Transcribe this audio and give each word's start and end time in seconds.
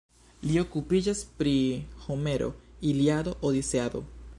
Li 0.45 0.55
okupiĝas 0.61 1.21
pri 1.41 1.53
Homero, 2.07 2.49
Iliado, 2.95 3.37
Odiseado. 3.53 4.09